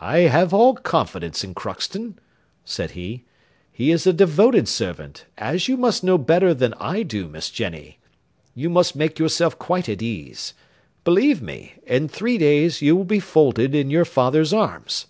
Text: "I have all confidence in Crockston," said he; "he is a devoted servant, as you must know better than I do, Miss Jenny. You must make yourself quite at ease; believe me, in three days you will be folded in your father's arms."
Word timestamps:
"I 0.00 0.20
have 0.20 0.54
all 0.54 0.76
confidence 0.76 1.44
in 1.44 1.52
Crockston," 1.52 2.14
said 2.64 2.92
he; 2.92 3.26
"he 3.70 3.90
is 3.90 4.06
a 4.06 4.12
devoted 4.14 4.66
servant, 4.66 5.26
as 5.36 5.68
you 5.68 5.76
must 5.76 6.02
know 6.02 6.16
better 6.16 6.54
than 6.54 6.72
I 6.80 7.02
do, 7.02 7.28
Miss 7.28 7.50
Jenny. 7.50 7.98
You 8.54 8.70
must 8.70 8.96
make 8.96 9.18
yourself 9.18 9.58
quite 9.58 9.90
at 9.90 10.00
ease; 10.00 10.54
believe 11.04 11.42
me, 11.42 11.74
in 11.86 12.08
three 12.08 12.38
days 12.38 12.80
you 12.80 12.96
will 12.96 13.04
be 13.04 13.20
folded 13.20 13.74
in 13.74 13.90
your 13.90 14.06
father's 14.06 14.54
arms." 14.54 15.04